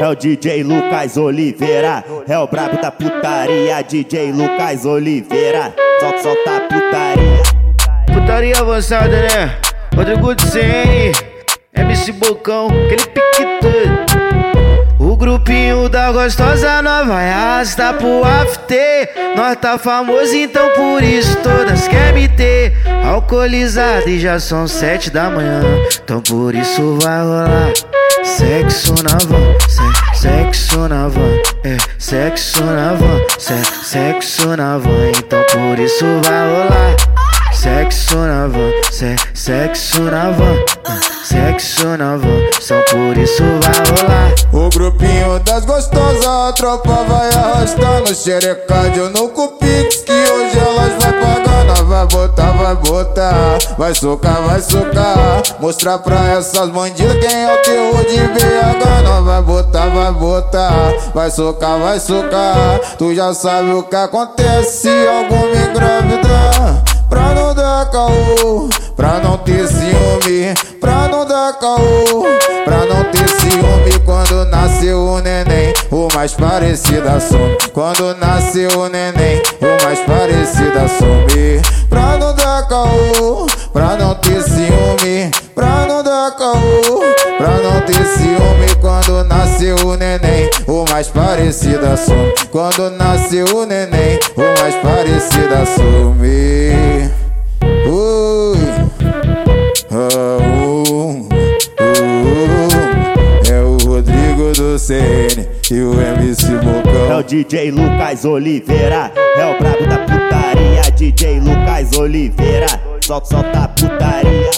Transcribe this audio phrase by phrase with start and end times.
[0.00, 6.56] É o DJ Lucas Oliveira, é o brabo da putaria, DJ Lucas Oliveira, só solta
[6.56, 7.42] a putaria.
[8.14, 9.58] Putaria avançada, né?
[9.96, 11.12] Rodrigo de CN,
[11.74, 13.28] MC Bocão, aquele pique.
[15.00, 19.08] O grupinho da gostosa nós vai arrastar pro after.
[19.34, 22.72] Nós tá famoso, então por isso todas querem me ter.
[23.04, 25.60] Alcoolizado e já são sete da manhã,
[26.04, 27.72] então por isso vai rolar.
[28.22, 29.37] Sexo na sexo
[30.88, 31.20] na van,
[31.64, 36.96] é, sexo na van, se, sexo na van, então por isso vai rolar.
[37.52, 44.02] Sexo na van, se, sexo na van, é, sexo na van, só por isso vai
[44.02, 44.34] rolar.
[44.52, 51.12] O grupinho das gostosas, a tropa vai arrastando xerecádio no cupix que hoje elas vai
[51.12, 57.54] pagando, vai botar, vai botar, vai socar, vai socar, mostrar pra essas bandidas quem é
[57.54, 58.17] o terror de
[60.08, 66.82] vai botar, vai socar, vai socar, tu já sabe o que acontece se alguma engravidar,
[67.08, 72.26] pra não dar caô, pra não ter ciúme, pra não dar caô,
[72.64, 73.98] pra não ter ciúme.
[74.04, 80.78] Quando nasceu o neném, o mais parecido assume, quando nasceu o neném, o mais parecido
[80.78, 85.67] assume, pra não dar caô, pra não ter ciúme, pra
[87.38, 93.64] pra não ter ciúme quando nasceu o neném, o mais parecido assume, quando nasceu o
[93.64, 97.08] neném, o mais parecido assume.
[97.86, 98.58] Ui,
[99.90, 100.08] ah,
[100.60, 101.28] uh, uh,
[103.50, 107.18] é o Rodrigo do CN e o MC É Bocão.
[107.18, 112.66] o DJ Lucas Oliveira, é o brabo da putaria, DJ Lucas Oliveira,
[113.00, 114.50] só solta a putaria.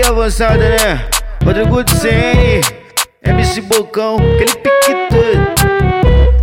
[0.00, 1.06] Putaria avançada, né?
[1.44, 2.60] Rodrigo de CN,
[3.22, 4.70] MC Bocão, aquele pique.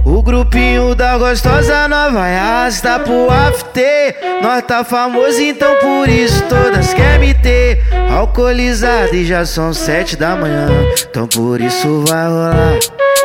[0.06, 4.16] O grupinho da gostosa nós vai arrastar pro after.
[4.42, 7.82] Nós tá famoso, então por isso todas querem me ter.
[8.12, 10.68] Alcoolizado e já são sete da manhã,
[11.10, 12.80] então por isso vai rolar.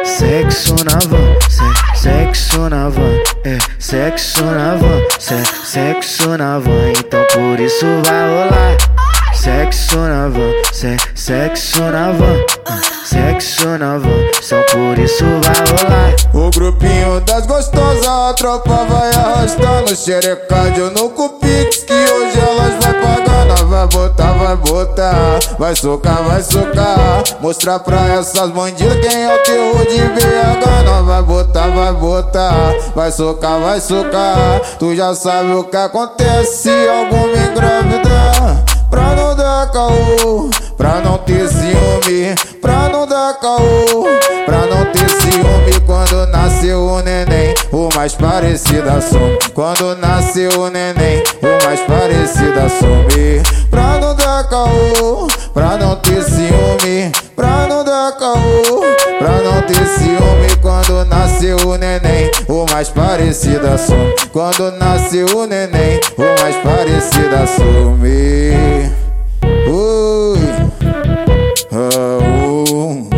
[0.04, 3.14] Sexo na van, se, sexo na van,
[3.44, 9.11] é, sexo na van, se, sexo na van, então por isso vai rolar.
[9.42, 12.44] Sexo na van, se, sexo na van,
[13.04, 16.14] sexo na van, só por isso vai rolar.
[16.32, 19.96] O grupinho das gostosas, a tropa vai arrastando.
[19.96, 26.42] Xerecádio no cupix que hoje elas vai pagando, vai botar, vai botar, vai socar, vai
[26.44, 31.92] socar, mostrar pra essas bandidas quem é o terror de BH, não vai botar, vai
[31.92, 38.72] botar, vai socar, vai socar, tu já sabe o que acontece se alguma engravidar.
[38.92, 39.31] Pra não
[39.62, 44.06] dar caô, pra não ter ciúme, pra não dar caô,
[44.44, 49.38] pra não ter ciúme quando nasceu o neném, o mais parecido assume.
[49.54, 53.42] Quando nasceu o neném, o mais parecido assume.
[53.70, 58.82] Pra não dar caô, pra não ter ciúme, pra não dar caô,
[59.18, 64.12] pra não ter ciúme quando nasceu o neném, o mais parecido assume.
[64.32, 68.61] Quando nasceu o neném, o mais parecido assume.
[71.72, 73.08] Uh, uh,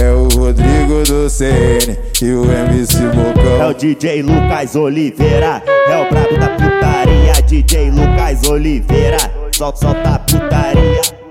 [0.00, 3.72] é o Rodrigo do CN e o MC É o Bocão.
[3.74, 9.18] DJ Lucas Oliveira, é o brabo da putaria, DJ Lucas Oliveira,
[9.52, 11.21] só solta a putaria.